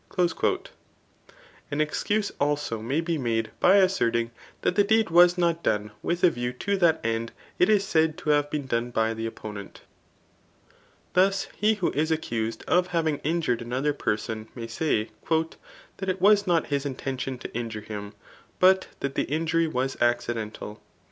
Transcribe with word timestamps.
*' 0.09 0.43
An 1.69 1.79
excuse 1.79 2.31
also 2.39 2.81
may 2.81 3.01
be 3.01 3.19
made 3.19 3.51
by 3.59 3.75
asserdng 3.75 4.31
that 4.63 4.75
the 4.75 4.83
deed 4.83 5.11
was 5.11 5.37
not 5.37 5.61
done 5.61 5.91
with 6.01 6.23
a 6.23 6.31
view 6.31 6.53
to 6.53 6.75
that 6.77 6.99
end 7.03 7.31
it 7.59 7.69
is 7.69 7.85
said 7.85 8.17
to 8.17 8.31
have 8.31 8.49
been 8.49 8.65
done 8.65 8.89
by 8.89 9.13
the 9.13 9.27
opponent. 9.27 9.81
Thus 11.13 11.49
he 11.55 11.75
who 11.75 11.91
is 11.91 12.09
accused 12.09 12.63
of 12.67 12.87
having 12.87 13.17
injured 13.19 13.61
another 13.61 13.93
person 13.93 14.47
may 14.55 14.65
say, 14.65 15.11
That 15.29 16.09
it 16.09 16.19
was 16.19 16.47
not 16.47 16.65
his 16.73 16.83
intendon 16.83 17.39
to 17.39 17.53
injure 17.55 17.81
him, 17.81 18.13
but 18.59 18.87
that 19.01 19.13
the 19.13 19.25
injury 19.29 19.67
was 19.67 19.97
accidental. 20.01 20.81